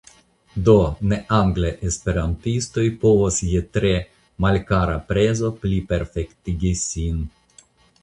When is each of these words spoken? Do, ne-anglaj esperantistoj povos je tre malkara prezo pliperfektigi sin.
Do, 0.69 0.73
ne-anglaj 1.11 1.71
esperantistoj 1.89 2.87
povos 3.05 3.39
je 3.51 3.63
tre 3.79 3.93
malkara 4.49 4.99
prezo 5.13 5.55
pliperfektigi 5.63 6.77
sin. 6.87 7.27